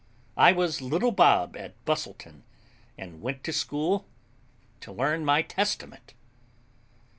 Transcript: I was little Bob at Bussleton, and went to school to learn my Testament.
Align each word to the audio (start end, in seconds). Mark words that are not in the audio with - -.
I 0.35 0.51
was 0.51 0.81
little 0.81 1.11
Bob 1.11 1.55
at 1.55 1.75
Bussleton, 1.85 2.41
and 2.97 3.21
went 3.21 3.43
to 3.43 3.53
school 3.53 4.07
to 4.79 4.91
learn 4.91 5.23
my 5.23 5.43
Testament. 5.43 6.15